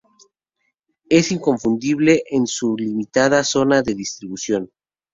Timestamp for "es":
1.11-1.31